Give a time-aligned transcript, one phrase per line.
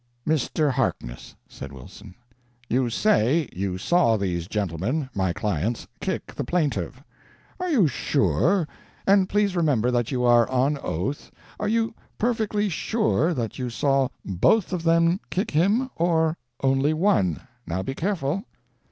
[0.27, 0.71] "Mr.
[0.71, 2.15] Harkness," said Wilson,
[2.67, 7.03] "you say you saw these gentlemen, my clients, kick the plaintiff.
[7.59, 8.67] Are you sure
[9.05, 11.29] and please remember that you are on oath
[11.59, 17.39] are you perfectly sure that you saw both of them kick him, or only one?
[17.67, 18.43] Now be careful."